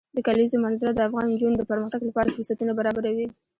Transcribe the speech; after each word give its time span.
د 0.15 0.17
کلیزو 0.27 0.57
منظره 0.65 0.91
د 0.93 0.99
افغان 1.07 1.25
نجونو 1.31 1.55
د 1.57 1.63
پرمختګ 1.71 2.01
لپاره 2.09 2.33
فرصتونه 2.35 2.71
برابروي. 2.79 3.25